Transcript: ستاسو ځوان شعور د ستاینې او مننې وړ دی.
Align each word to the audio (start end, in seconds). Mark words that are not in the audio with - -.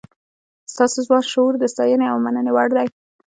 ستاسو 0.73 0.97
ځوان 1.07 1.23
شعور 1.31 1.53
د 1.59 1.63
ستاینې 1.73 2.05
او 2.11 2.17
مننې 2.23 2.51
وړ 2.53 2.69
دی. 2.77 2.87